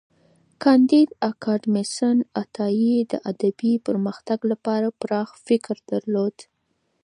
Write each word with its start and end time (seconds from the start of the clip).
کانديد 0.63 1.09
اکاډميسن 1.29 2.17
عطايي 2.41 2.97
د 3.11 3.13
ادبي 3.31 3.73
پرمختګ 3.87 4.39
لپاره 4.51 4.87
پراخ 5.01 5.29
فکر 5.47 5.75
درلود. 5.91 6.35